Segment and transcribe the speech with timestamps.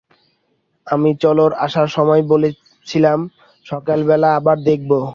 [0.87, 3.19] আমি চলর আসার সময় বলেছিলাম,
[3.65, 4.91] সকালবেলা আবার দেখব।